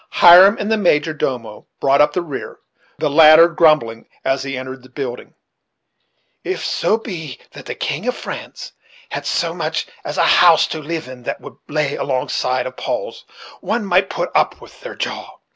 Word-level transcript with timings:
Hiram 0.09 0.57
and 0.57 0.71
the 0.71 0.77
major 0.79 1.13
domo 1.13 1.67
brought 1.79 2.01
up 2.01 2.13
the 2.13 2.23
rear, 2.23 2.57
the 2.97 3.07
latter 3.07 3.47
grumbling 3.47 4.07
as 4.25 4.41
he 4.41 4.57
entered 4.57 4.81
the 4.81 4.89
building: 4.89 5.35
"If 6.43 6.65
so 6.65 6.97
be 6.97 7.39
that 7.51 7.67
the 7.67 7.75
king 7.75 8.07
of 8.07 8.17
France 8.17 8.71
had 9.11 9.27
so 9.27 9.53
much 9.53 9.85
as 10.03 10.17
a 10.17 10.25
house 10.25 10.65
to 10.69 10.79
live 10.79 11.07
in 11.07 11.21
that 11.21 11.39
would 11.39 11.57
lay 11.67 11.97
alongside 11.97 12.65
of 12.65 12.77
Paul's, 12.77 13.25
one 13.59 13.85
might 13.85 14.09
put 14.09 14.31
up 14.33 14.59
with 14.59 14.81
their 14.81 14.95
jaw. 14.95 15.37